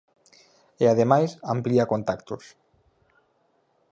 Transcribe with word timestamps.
E 0.81 0.85
ademais, 0.93 1.31
amplía 1.53 1.89
contactos... 1.93 2.43